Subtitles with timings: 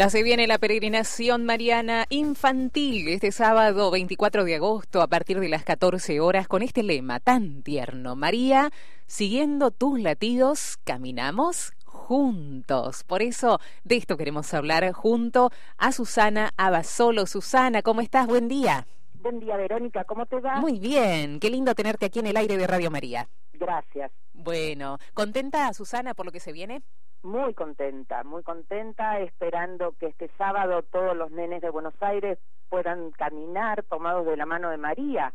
[0.00, 5.50] Ya se viene la peregrinación mariana infantil este sábado 24 de agosto a partir de
[5.50, 8.16] las 14 horas con este lema tan tierno.
[8.16, 8.70] María,
[9.04, 13.04] siguiendo tus latidos, caminamos juntos.
[13.04, 17.26] Por eso de esto queremos hablar junto a Susana Abasolo.
[17.26, 18.26] Susana, ¿cómo estás?
[18.26, 18.86] Buen día.
[19.20, 20.04] Buen día, Verónica.
[20.04, 20.56] ¿Cómo te va?
[20.56, 21.40] Muy bien.
[21.40, 23.28] Qué lindo tenerte aquí en el aire de Radio María.
[23.52, 24.10] Gracias.
[24.32, 26.80] Bueno, ¿contenta Susana por lo que se viene?
[27.22, 32.38] Muy contenta, muy contenta, esperando que este sábado todos los nenes de Buenos Aires
[32.70, 35.34] puedan caminar tomados de la mano de María.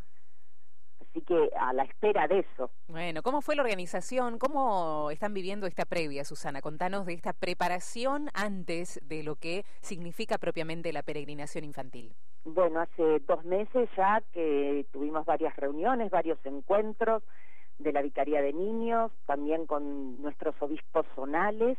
[1.01, 2.71] Así que a la espera de eso.
[2.87, 4.39] Bueno, ¿cómo fue la organización?
[4.39, 6.59] ¿Cómo están viviendo esta previa, Susana?
[6.59, 12.15] Contanos de esta preparación antes de lo que significa propiamente la peregrinación infantil.
[12.45, 17.21] Bueno, hace dos meses ya que tuvimos varias reuniones, varios encuentros
[17.79, 21.77] de la Vicaría de Niños, también con nuestros obispos zonales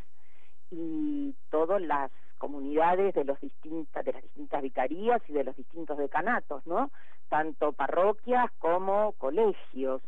[0.71, 5.97] y todas las comunidades de los distintas de las distintas vicarías y de los distintos
[5.97, 6.91] decanatos, ¿no?
[7.29, 10.03] Tanto parroquias como colegios.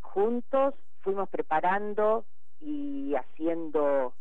[0.00, 2.24] Juntos fuimos preparando
[2.60, 4.12] y haciendo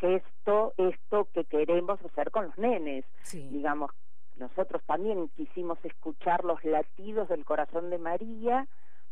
[0.00, 3.04] gesto esto que queremos hacer con los nenes.
[3.32, 3.90] Digamos,
[4.36, 8.66] nosotros también quisimos escuchar los latidos del corazón de María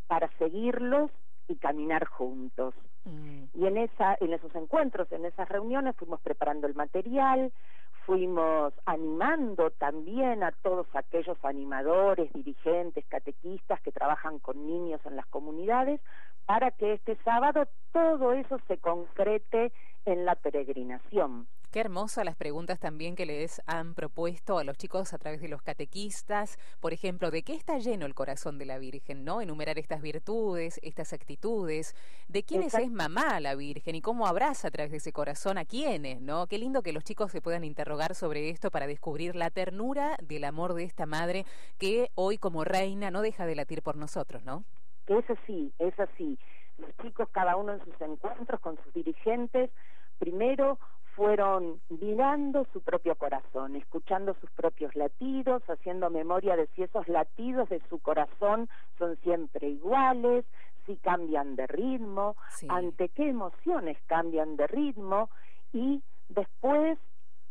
[0.07, 1.11] para seguirlos
[1.49, 2.75] y caminar juntos.
[3.05, 3.45] Mm.
[3.55, 7.53] Y en esa en esos encuentros, en esas reuniones fuimos preparando el material,
[8.07, 15.27] fuimos animando también a todos aquellos animadores, dirigentes, catequistas que trabajan con niños en las
[15.27, 16.01] comunidades
[16.47, 19.73] para que este sábado todo eso se concrete
[20.05, 21.47] en la peregrinación.
[21.75, 25.49] Qué hermosas las preguntas también que les han propuesto a los chicos a través de
[25.49, 29.41] los catequistas, por ejemplo, de qué está lleno el corazón de la Virgen, ¿no?
[29.41, 31.97] Enumerar estas virtudes, estas actitudes,
[32.29, 35.65] de quiénes es mamá la Virgen y cómo abraza a través de ese corazón a
[35.65, 36.47] quiénes, ¿no?
[36.47, 40.45] Qué lindo que los chicos se puedan interrogar sobre esto para descubrir la ternura del
[40.45, 41.45] amor de esta madre
[41.79, 44.63] que hoy como reina no deja de latir por nosotros, ¿no?
[45.07, 46.39] Es así, es así.
[46.79, 49.71] Los chicos, cada uno en sus encuentros con sus dirigentes,
[50.19, 50.79] primero
[51.15, 57.69] fueron mirando su propio corazón, escuchando sus propios latidos, haciendo memoria de si esos latidos
[57.69, 60.45] de su corazón son siempre iguales,
[60.87, 62.37] si cambian de ritmo,
[62.69, 65.31] ante qué emociones cambian de ritmo
[65.73, 66.99] y después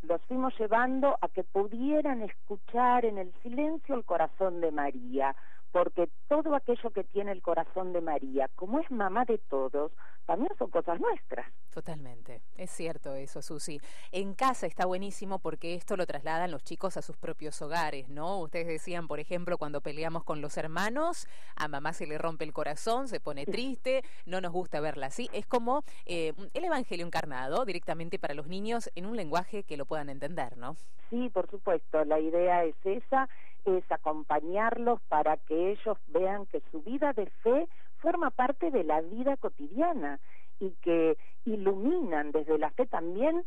[0.02, 5.34] los fuimos llevando a que pudieran escuchar en el silencio el corazón de María,
[5.74, 9.90] porque todo aquello que tiene el corazón de María, como es mamá de todos,
[10.24, 11.50] también son cosas nuestras.
[11.72, 13.80] Totalmente, es cierto eso, Susi.
[14.12, 18.38] En casa está buenísimo porque esto lo trasladan los chicos a sus propios hogares, ¿no?
[18.38, 21.26] Ustedes decían, por ejemplo, cuando peleamos con los hermanos,
[21.56, 25.28] a mamá se le rompe el corazón, se pone triste, no nos gusta verla así.
[25.32, 29.86] Es como eh, el Evangelio encarnado directamente para los niños en un lenguaje que lo
[29.86, 30.76] puedan entender, ¿no?
[31.10, 33.28] Sí, por supuesto, la idea es esa
[33.64, 39.00] es acompañarlos para que ellos vean que su vida de fe forma parte de la
[39.00, 40.20] vida cotidiana
[40.60, 43.44] y que iluminan desde la fe también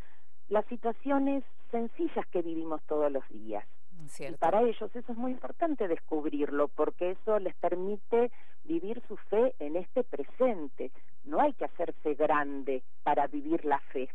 [0.49, 3.65] las situaciones sencillas que vivimos todos los días.
[4.19, 8.31] Y para ellos eso es muy importante descubrirlo porque eso les permite
[8.63, 10.91] vivir su fe en este presente.
[11.25, 14.09] No hay que hacerse grande para vivir la fe.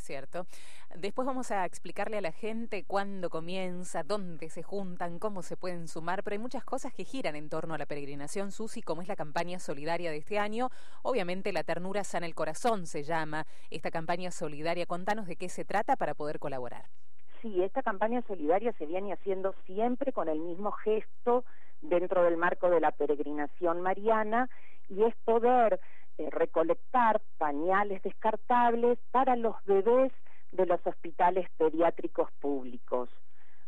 [0.00, 0.46] Cierto.
[0.96, 5.86] Después vamos a explicarle a la gente cuándo comienza, dónde se juntan, cómo se pueden
[5.86, 9.08] sumar, pero hay muchas cosas que giran en torno a la peregrinación Susi, como es
[9.08, 10.70] la campaña solidaria de este año.
[11.02, 14.86] Obviamente la ternura sana el corazón se llama esta campaña solidaria.
[14.86, 16.86] Contanos de qué se trata para poder colaborar.
[17.42, 21.44] Sí, esta campaña solidaria se viene haciendo siempre con el mismo gesto
[21.80, 24.50] dentro del marco de la peregrinación mariana
[24.88, 25.80] y es poder
[26.20, 30.12] eh, recolectar pañales descartables para los bebés
[30.52, 33.08] de los hospitales pediátricos públicos.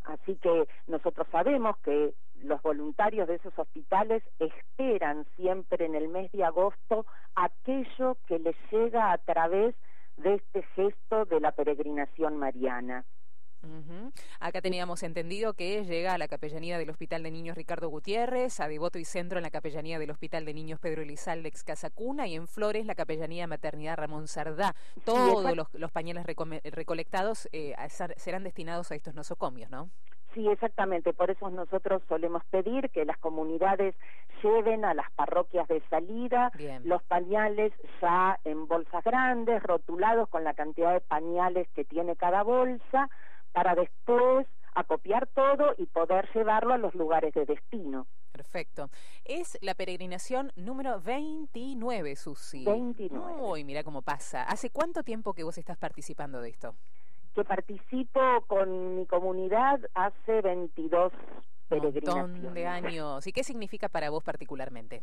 [0.05, 6.31] Así que nosotros sabemos que los voluntarios de esos hospitales esperan siempre en el mes
[6.33, 9.75] de agosto aquello que les llega a través
[10.19, 13.07] de este gesto de la peregrinación mariana.
[14.41, 18.69] Acá teníamos entendido que llega a la capellanía del Hospital de Niños Ricardo Gutiérrez, a
[18.69, 22.35] Devoto y Centro en la capellanía del Hospital de Niños Pedro Elizalde ex Casacuna y
[22.35, 24.75] en Flores la capellanía Maternidad Ramón Sardá.
[25.05, 27.75] Todos los, pañales recolectados eh,
[28.17, 29.91] serán destinados a estos nosocomios, ¿no?
[30.35, 31.13] Sí, exactamente.
[31.13, 33.95] Por eso nosotros solemos pedir que las comunidades
[34.43, 36.51] lleven a las parroquias de salida
[36.85, 42.43] los pañales ya en bolsas grandes, rotulados con la cantidad de pañales que tiene cada
[42.43, 43.09] bolsa
[43.53, 48.07] para después acopiar todo y poder llevarlo a los lugares de destino.
[48.33, 48.89] Perfecto.
[49.25, 52.65] Es la peregrinación número 29, Susi.
[52.65, 53.43] 29.
[53.43, 54.45] Uy, mira cómo pasa.
[54.45, 56.75] ¿Hace cuánto tiempo que vos estás participando de esto?
[57.35, 61.13] que participo con mi comunidad hace 22
[61.69, 62.33] peregrinaciones.
[62.33, 63.27] montón de años.
[63.27, 65.03] ¿Y qué significa para vos particularmente?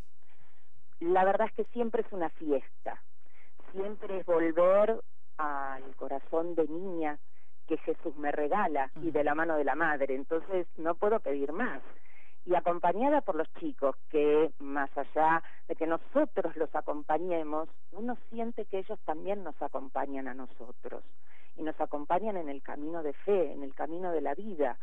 [0.99, 3.01] La verdad es que siempre es una fiesta.
[3.71, 5.01] Siempre es volver
[5.37, 7.17] al corazón de niña
[7.69, 10.15] que Jesús me regala y de la mano de la madre.
[10.15, 11.81] Entonces no puedo pedir más.
[12.45, 18.65] Y acompañada por los chicos, que más allá de que nosotros los acompañemos, uno siente
[18.65, 21.03] que ellos también nos acompañan a nosotros
[21.57, 24.77] y nos acompañan en el camino de fe, en el camino de la vida.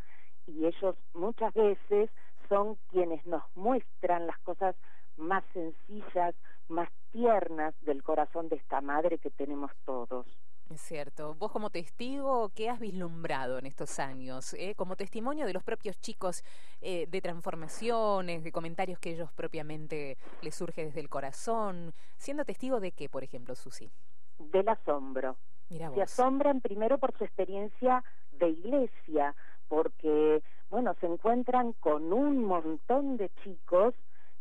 [0.46, 2.08] Y ellos muchas veces
[2.48, 4.76] son quienes nos muestran las cosas
[5.16, 6.36] más sencillas,
[6.68, 10.26] más tiernas del corazón de esta madre que tenemos todos.
[10.70, 11.34] Es cierto.
[11.34, 14.52] Vos como testigo, ¿qué has vislumbrado en estos años?
[14.54, 14.74] Eh?
[14.74, 16.42] Como testimonio de los propios chicos,
[16.80, 21.94] eh, de transformaciones, de comentarios que ellos propiamente les surge desde el corazón.
[22.16, 23.90] ¿Siendo testigo de qué, por ejemplo, Susi?
[24.38, 25.36] Del asombro.
[25.68, 29.34] Se asombran primero por su experiencia de iglesia,
[29.68, 33.94] porque, bueno, se encuentran con un montón de chicos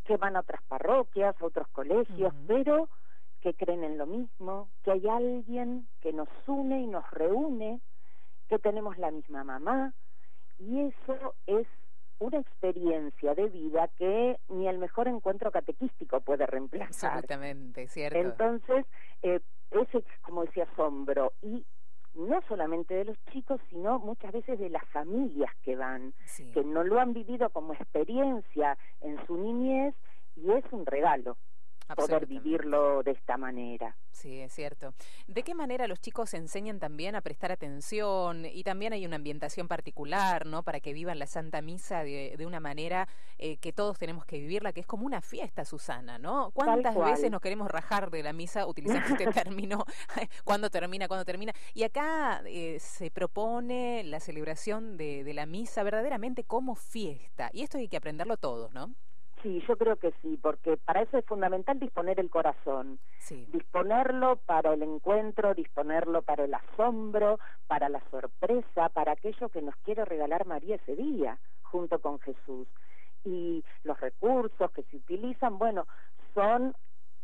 [0.03, 2.89] que van a otras parroquias, a otros colegios, pero
[3.45, 7.79] que creen en lo mismo, que hay alguien que nos une y nos reúne,
[8.49, 9.93] que tenemos la misma mamá,
[10.57, 11.67] y eso es
[12.17, 17.11] una experiencia de vida que ni el mejor encuentro catequístico puede reemplazar.
[17.11, 18.17] Absolutamente, cierto.
[18.17, 18.87] Entonces,
[19.21, 19.39] eh,
[19.69, 21.33] ese, como decía, asombro.
[21.43, 21.63] Y
[22.15, 26.15] no solamente de los chicos, sino muchas veces de las familias que van,
[26.51, 29.93] que no lo han vivido como experiencia en su niñez
[30.35, 31.37] y es un regalo
[31.95, 33.95] poder vivirlo de esta manera.
[34.11, 34.93] Sí, es cierto.
[35.27, 38.45] ¿De qué manera los chicos enseñan también a prestar atención?
[38.45, 40.63] Y también hay una ambientación particular, ¿no?
[40.63, 43.07] Para que vivan la Santa Misa de, una manera
[43.37, 46.51] eh, que todos tenemos que vivirla, que es como una fiesta, Susana, ¿no?
[46.51, 49.85] ¿Cuántas veces nos queremos rajar de la misa utilizando este término?
[50.43, 51.07] ¿Cuándo termina?
[51.07, 51.53] ¿Cuándo termina?
[51.73, 57.49] Y acá eh, se propone la celebración de, de la misa verdaderamente como fiesta.
[57.53, 58.93] Y esto hay que aprenderlo todos, ¿no?
[59.45, 62.97] Sí, yo creo que sí, porque para eso es fundamental disponer el corazón,
[63.29, 67.37] disponerlo para el encuentro, disponerlo para el asombro,
[67.67, 72.67] para la sorpresa, para aquello que nos quiere regalar María ese día, junto con Jesús.
[73.23, 75.85] Y los recursos que se utilizan, bueno,
[76.33, 76.73] son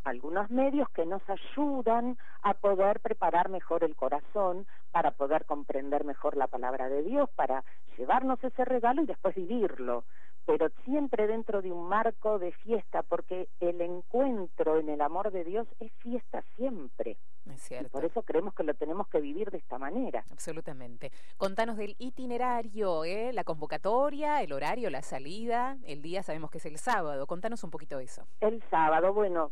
[0.04, 6.38] algunos medios que nos ayudan a poder preparar mejor el corazón, para poder comprender mejor
[6.38, 7.64] la palabra de Dios, para
[7.98, 10.04] llevarnos ese regalo y después vivirlo
[10.46, 15.44] pero siempre dentro de un marco de fiesta, porque el encuentro en el amor de
[15.44, 17.18] Dios es fiesta siempre.
[17.50, 17.90] Es cierto.
[17.90, 20.24] por eso creemos que lo tenemos que vivir de esta manera.
[20.32, 21.12] Absolutamente.
[21.38, 23.34] Contanos del itinerario, ¿eh?
[23.34, 27.28] la convocatoria, el horario, la salida, el día sabemos que es el sábado.
[27.28, 28.26] Contanos un poquito de eso.
[28.40, 29.52] El sábado, bueno,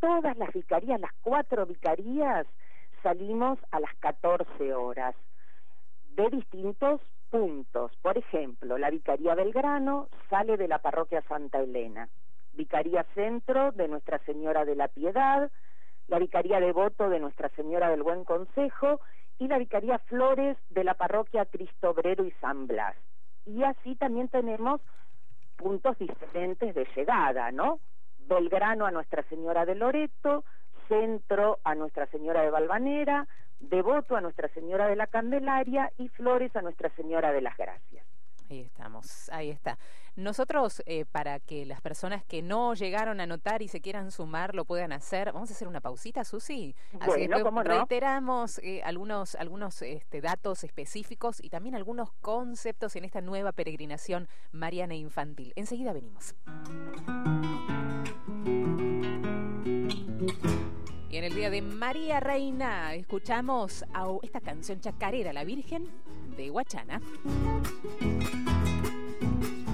[0.00, 2.46] todas las vicarías, las cuatro vicarías,
[3.02, 5.14] salimos a las 14 horas
[6.14, 7.00] de distintos
[7.34, 7.90] puntos.
[8.00, 12.08] Por ejemplo, la Vicaría Belgrano sale de la parroquia Santa Elena,
[12.52, 15.50] Vicaría Centro de Nuestra Señora de la Piedad,
[16.06, 19.00] la Vicaría Devoto de Nuestra Señora del Buen Consejo
[19.40, 22.94] y la Vicaría Flores de la parroquia Cristo Obrero y San Blas.
[23.46, 24.80] Y así también tenemos
[25.56, 27.80] puntos diferentes de llegada, ¿no?
[28.28, 30.44] Belgrano a Nuestra Señora de Loreto,
[30.86, 33.26] Centro a Nuestra Señora de Valvanera,
[33.60, 38.04] devoto a Nuestra Señora de la Candelaria y flores a Nuestra Señora de las Gracias.
[38.50, 39.78] Ahí estamos, ahí está.
[40.16, 44.54] Nosotros, eh, para que las personas que no llegaron a notar y se quieran sumar
[44.54, 46.76] lo puedan hacer, vamos a hacer una pausita, Susi.
[47.00, 53.22] Así bueno, reiteramos eh, algunos, algunos este, datos específicos y también algunos conceptos en esta
[53.22, 55.52] nueva peregrinación mariana infantil.
[55.56, 56.36] Enseguida venimos.
[61.24, 63.82] En el día de María Reina escuchamos
[64.22, 65.88] esta canción chacarera, La Virgen
[66.36, 67.00] de Huachana.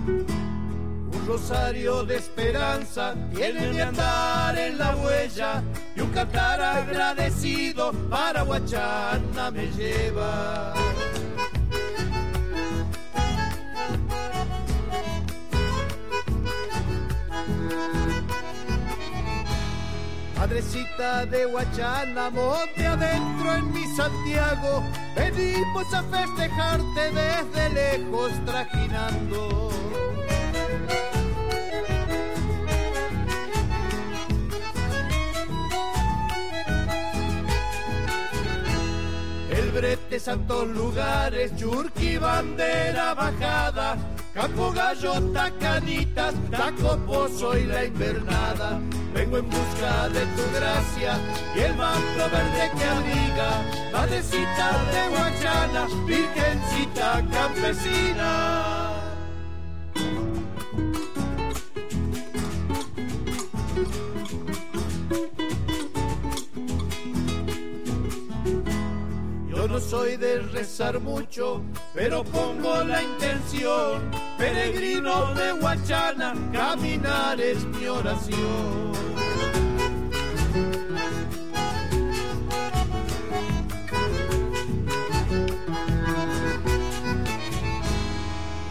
[0.06, 5.60] Un rosario de esperanza tiene de andar en la huella
[5.96, 10.72] y un cantar agradecido para Huachana me lleva.
[20.70, 24.84] Madrecita de Huachana, monte adentro en mi Santiago,
[25.16, 29.70] venimos a festejarte desde lejos trajinando.
[39.50, 43.98] El brete, santos lugares, churqui, bandera bajada,
[44.34, 48.80] Campo Gallo, Tacanitas, Taco Pozo y la invernada.
[49.12, 51.18] Vengo en busca de tu gracia
[51.56, 53.62] y el manto verde que abriga.
[53.92, 58.89] Madrecita de Guayana, virgencita campesina.
[69.80, 71.62] Soy de rezar mucho,
[71.94, 74.10] pero pongo la intención.
[74.36, 78.90] Peregrino de Huachana, caminar es mi oración.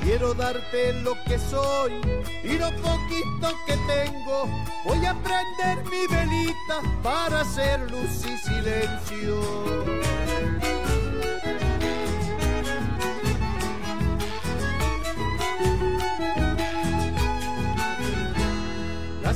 [0.04, 2.02] Quiero darte lo que soy
[2.44, 4.50] y lo poquito que tengo.
[4.86, 10.09] Voy a prender mi velita para hacer luz y silencio.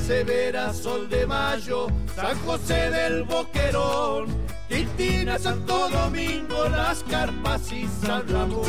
[0.03, 4.27] Severa, Sol de Mayo, San José del Boquerón,
[4.67, 8.65] Quintina, Santo Domingo, Las Carpas y San Ramón.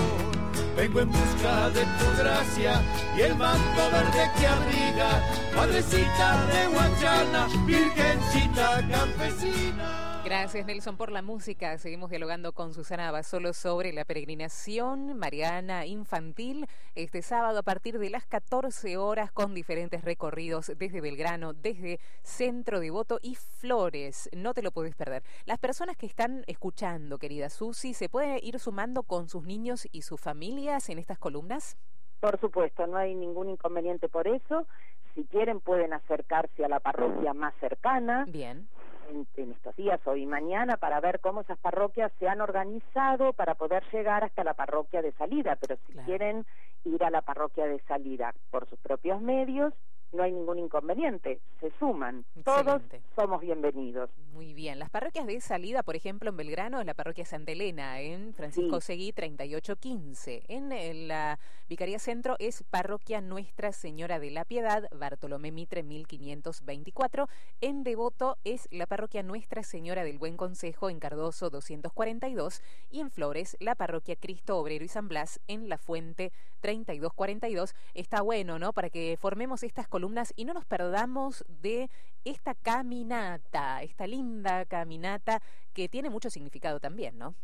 [0.77, 2.81] Vengo en busca de tu gracia
[3.17, 5.23] y el manto verde que abriga,
[5.57, 10.14] Madrecita de Guayana, Virgencita campesina.
[10.25, 11.77] Gracias Nelson por la música.
[11.77, 18.09] Seguimos dialogando con Susana Basolo sobre la peregrinación mariana infantil este sábado a partir de
[18.09, 24.31] las 14 horas con diferentes recorridos desde Belgrano, desde Centro Devoto y Flores.
[24.35, 25.23] No te lo puedes perder.
[25.45, 30.03] Las personas que están escuchando, querida Susi, ¿se puede ir sumando con sus niños y
[30.03, 31.77] sus familias en estas columnas?
[32.21, 34.67] Por supuesto, no hay ningún inconveniente por eso.
[35.15, 38.25] Si quieren pueden acercarse a la parroquia más cercana.
[38.27, 38.67] Bien
[39.09, 43.55] en, estos días, hoy y mañana, para ver cómo esas parroquias se han organizado para
[43.55, 45.57] poder llegar hasta la parroquia de salida.
[45.61, 46.45] Pero si quieren
[46.85, 49.73] ir a la parroquia de salida por sus propios medios,
[50.15, 52.81] no hay ningún inconveniente, se suman, todos
[53.17, 54.11] somos bienvenidos.
[54.33, 58.01] Muy bien, las parroquias de salida, por ejemplo, en Belgrano es la parroquia Santa Elena,
[58.01, 60.45] en Francisco Seguí 3815.
[60.49, 67.29] En la Vicaría Centro es parroquia Nuestra Señora de la Piedad, Bartolomé Mitre 1524.
[67.61, 73.11] En Devoto es la parroquia Nuestra Señora del Buen Consejo en Cardoso 242 y en
[73.11, 77.75] Flores la parroquia Cristo Obrero y San Blas en La Fuente 3242.
[77.95, 78.73] Está bueno, ¿no?
[78.73, 80.04] Para que formemos estas columnas
[80.37, 81.89] y no nos perdamos de
[82.25, 85.41] esta caminata, esta linda caminata
[85.73, 87.35] que tiene mucho significado también, ¿no?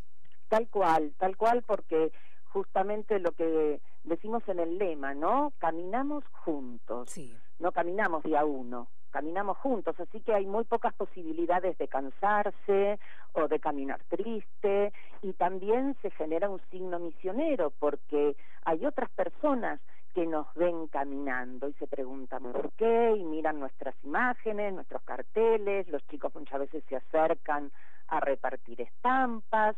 [0.49, 2.13] Tal cual, tal cual, porque
[2.53, 5.53] justamente lo que decimos en el lema, ¿no?
[5.59, 7.35] Caminamos juntos, sí.
[7.59, 12.99] no caminamos día uno, caminamos juntos, así que hay muy pocas posibilidades de cansarse
[13.33, 19.81] o de caminar triste y también se genera un signo misionero porque hay otras personas
[20.15, 25.89] que nos ven caminando y se preguntan por qué y miran nuestras imágenes, nuestros carteles,
[25.89, 27.71] los chicos muchas veces se acercan
[28.09, 29.77] a repartir estampas,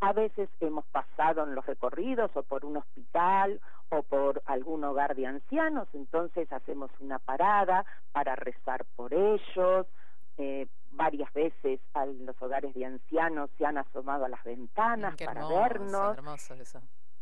[0.00, 5.16] a veces hemos pasado en los recorridos o por un hospital o por algún hogar
[5.16, 9.86] de ancianos, entonces hacemos una parada para rezar por ellos.
[10.36, 15.46] Eh, varias veces a los hogares de ancianos se han asomado a las ventanas para
[15.46, 16.16] vernos.
[16.16, 16.80] Hermoso eso.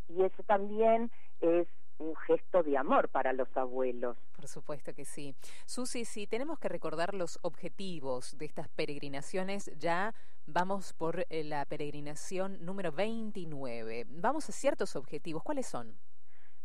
[0.08, 1.10] Y eso también
[1.40, 1.66] es
[1.98, 4.16] un gesto de amor para los abuelos.
[4.34, 5.34] Por supuesto que sí.
[5.64, 10.14] Susi, si tenemos que recordar los objetivos de estas peregrinaciones, ya
[10.46, 14.06] vamos por eh, la peregrinación número 29.
[14.08, 15.42] Vamos a ciertos objetivos.
[15.42, 15.96] ¿Cuáles son?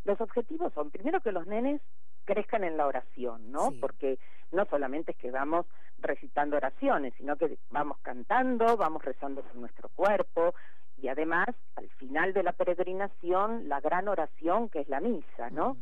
[0.03, 1.81] Los objetivos son, primero, que los nenes
[2.25, 3.71] crezcan en la oración, ¿no?
[3.79, 4.19] Porque
[4.51, 5.65] no solamente es que vamos
[5.99, 10.53] recitando oraciones, sino que vamos cantando, vamos rezando con nuestro cuerpo,
[11.01, 15.77] y además al final de la peregrinación la gran oración que es la misa, ¿no?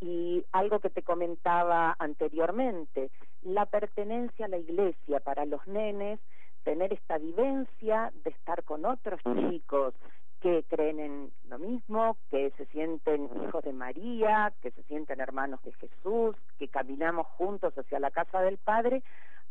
[0.00, 3.10] Y algo que te comentaba anteriormente,
[3.42, 6.20] la pertenencia a la iglesia para los nenes,
[6.62, 9.20] tener esta vivencia de estar con otros
[9.50, 9.94] chicos
[10.40, 15.62] que creen en lo mismo, que se sienten hijos de María, que se sienten hermanos
[15.62, 19.02] de Jesús, que caminamos juntos hacia la casa del Padre,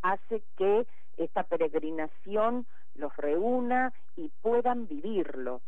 [0.03, 0.85] hace que
[1.17, 2.65] esta peregrinación
[2.95, 5.61] los reúna y puedan vivirlo.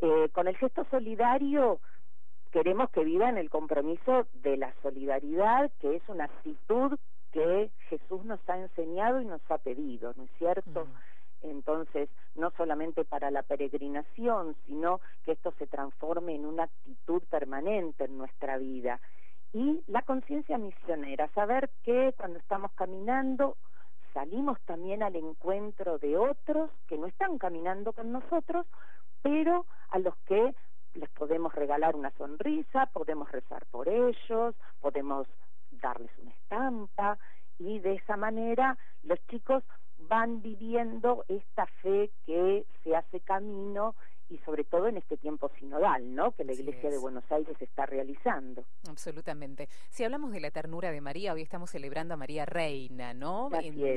[0.00, 1.80] Eh, con el gesto solidario
[2.50, 6.98] queremos que vivan el compromiso de la solidaridad, que es una actitud
[7.32, 10.86] que Jesús nos ha enseñado y nos ha pedido, ¿no es cierto?
[10.86, 11.50] Mm.
[11.50, 18.04] Entonces, no solamente para la peregrinación, sino que esto se transforme en una actitud permanente
[18.04, 19.00] en nuestra vida.
[19.52, 23.56] Y la conciencia misionera, saber que cuando estamos caminando
[24.14, 28.66] salimos también al encuentro de otros que no están caminando con nosotros,
[29.22, 30.54] pero a los que
[30.94, 35.26] les podemos regalar una sonrisa, podemos rezar por ellos, podemos
[35.72, 37.18] darles una estampa
[37.58, 39.64] y de esa manera los chicos
[40.08, 43.94] van viviendo esta fe que se hace camino
[44.28, 46.32] y sobre todo en este tiempo sinodal, ¿no?
[46.32, 48.64] Que la Iglesia de Buenos Aires está realizando.
[48.88, 49.68] Absolutamente.
[49.90, 53.50] Si hablamos de la ternura de María, hoy estamos celebrando a María Reina, ¿no?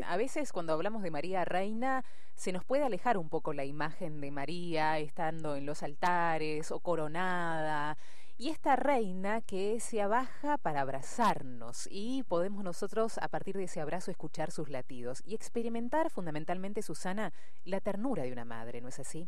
[0.05, 2.03] A veces cuando hablamos de María Reina
[2.35, 6.79] se nos puede alejar un poco la imagen de María estando en los altares o
[6.79, 7.97] coronada
[8.39, 13.81] y esta reina que se abaja para abrazarnos y podemos nosotros a partir de ese
[13.81, 17.33] abrazo escuchar sus latidos y experimentar fundamentalmente, Susana,
[17.65, 19.27] la ternura de una madre, ¿no es así?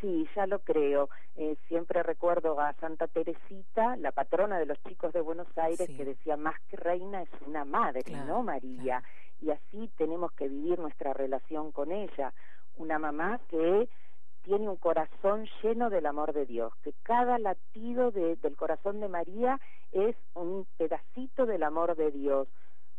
[0.00, 1.08] Sí, ya lo creo.
[1.36, 6.04] Eh, siempre recuerdo a Santa Teresita, la patrona de los chicos de Buenos Aires, que
[6.04, 9.02] decía, más que reina es una madre, ¿no, María?
[9.40, 12.32] Y así tenemos que vivir nuestra relación con ella.
[12.76, 13.88] Una mamá que
[14.42, 19.60] tiene un corazón lleno del amor de Dios, que cada latido del corazón de María
[19.92, 22.48] es un pedacito del amor de Dios,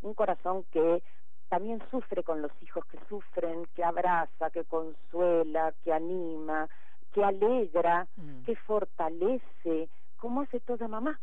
[0.02, 1.02] un corazón que
[1.50, 6.70] también sufre con los hijos que sufren, que abraza, que consuela, que anima,
[7.14, 8.44] que alegra, mm.
[8.44, 11.20] que fortalece, como hace toda mamá.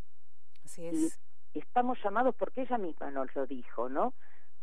[0.65, 1.21] Así es.
[1.55, 4.15] Y estamos llamados, porque ella misma nos lo dijo, ¿no?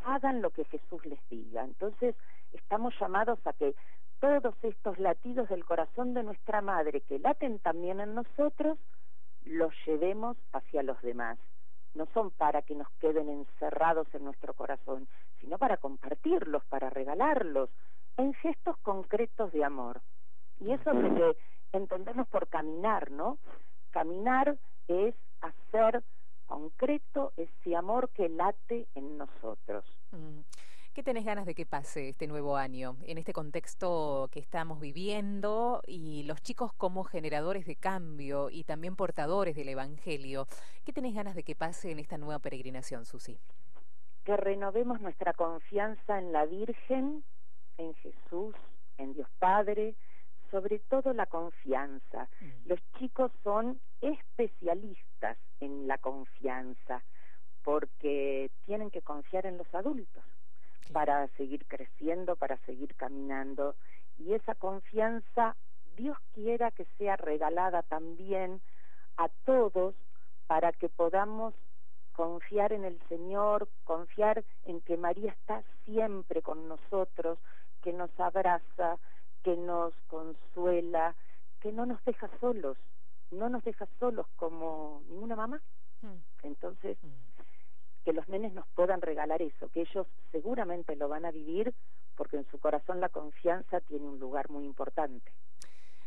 [0.05, 1.63] Hagan lo que Jesús les diga.
[1.63, 2.15] Entonces,
[2.51, 3.73] estamos llamados a que
[4.19, 8.77] todos estos latidos del corazón de nuestra madre que laten también en nosotros,
[9.45, 11.37] los llevemos hacia los demás.
[11.93, 15.07] No son para que nos queden encerrados en nuestro corazón,
[15.41, 17.69] sino para compartirlos, para regalarlos,
[18.17, 20.01] en gestos concretos de amor.
[20.59, 21.37] Y eso es lo que
[21.73, 23.37] entendemos por caminar, ¿no?
[23.91, 24.57] Caminar
[24.87, 26.03] es hacer
[26.45, 29.85] concreto ese amor que late en nosotros.
[30.11, 30.41] Mm.
[30.93, 35.81] ¿Qué tenés ganas de que pase este nuevo año en este contexto que estamos viviendo
[35.87, 40.45] y los chicos como generadores de cambio y también portadores del Evangelio?
[40.85, 43.39] ¿Qué tenés ganas de que pase en esta nueva peregrinación, Susi?
[44.23, 47.23] Que renovemos nuestra confianza en la Virgen,
[47.79, 48.53] en Jesús,
[48.99, 49.95] en Dios Padre,
[50.53, 52.29] sobre todo la confianza.
[52.39, 52.67] Mm.
[52.69, 57.01] Los chicos son especialistas en la confianza
[57.63, 60.23] porque tienen que confiar en los adultos
[60.91, 63.75] para seguir creciendo, para seguir caminando.
[64.19, 65.55] Y esa confianza,
[65.97, 68.61] Dios quiera que sea regalada también
[69.17, 69.95] a todos
[70.45, 71.55] para que podamos
[72.11, 77.39] confiar en el Señor, confiar en que María está siempre con nosotros,
[77.81, 78.99] que nos abraza,
[79.43, 79.93] que nos
[81.61, 82.77] que no nos deja solos,
[83.31, 85.61] no nos deja solos como ninguna mamá.
[86.01, 86.45] Mm.
[86.47, 88.03] Entonces, mm.
[88.05, 91.73] que los nenes nos puedan regalar eso, que ellos seguramente lo van a vivir
[92.15, 95.31] porque en su corazón la confianza tiene un lugar muy importante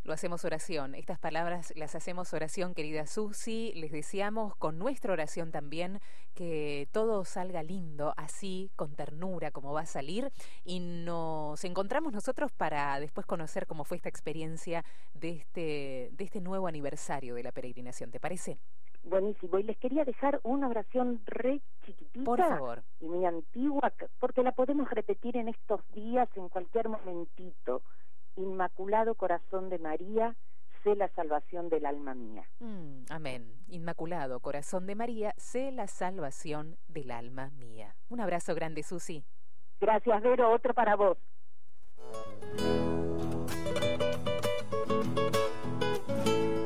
[0.06, 0.94] lo hacemos oración.
[0.94, 3.72] Estas palabras las hacemos oración, querida Susi.
[3.74, 6.00] Les deseamos con nuestra oración también
[6.34, 10.30] que todo salga lindo, así, con ternura, como va a salir.
[10.64, 16.40] Y nos encontramos nosotros para después conocer cómo fue esta experiencia de este, de este
[16.40, 18.10] nuevo aniversario de la peregrinación.
[18.10, 18.58] ¿Te parece?
[19.02, 19.58] Buenísimo.
[19.58, 22.82] Y les quería dejar una oración re chiquitita Por favor.
[23.00, 27.82] y muy antigua, porque la podemos repetir en estos días, en cualquier momentito.
[28.36, 30.36] Inmaculado Corazón de María,
[30.82, 32.44] sé la salvación del alma mía.
[32.60, 33.52] Mm, amén.
[33.68, 37.94] Inmaculado Corazón de María, sé la salvación del alma mía.
[38.08, 39.24] Un abrazo grande, Susi.
[39.80, 40.52] Gracias, Vero.
[40.52, 41.18] Otro para vos.